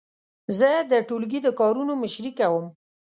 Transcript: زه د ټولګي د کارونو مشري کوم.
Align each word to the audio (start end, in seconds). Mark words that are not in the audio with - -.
زه 0.57 0.69
د 0.91 0.93
ټولګي 1.07 1.39
د 1.43 1.47
کارونو 1.59 1.93
مشري 2.01 2.31
کوم. 2.39 2.65